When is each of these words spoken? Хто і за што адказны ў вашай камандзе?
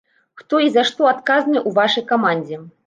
Хто 0.41 0.61
і 0.67 0.71
за 0.77 0.83
што 0.91 1.11
адказны 1.13 1.57
ў 1.67 1.79
вашай 1.81 2.11
камандзе? 2.11 2.65